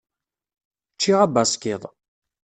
[0.93, 1.81] Ččiɣ abaskiḍ.